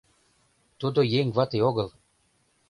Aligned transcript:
Тудо 0.79 0.99
еҥ 1.19 1.27
вате 1.35 1.59
огыл. 1.69 1.89